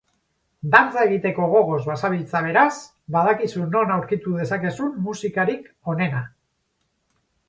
[0.75, 2.71] Dantza egiteko gogoz bazabiltza beraz,
[3.15, 6.23] badakizu non aurkitu dezakezun musikarik onena!